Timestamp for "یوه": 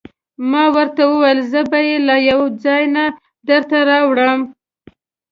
2.29-2.47